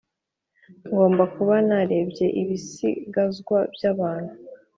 ngomba 0.87 1.23
kuba 1.35 1.55
narebye 1.67 2.25
ibisigazwa 2.41 3.59
byabantu, 3.73 4.33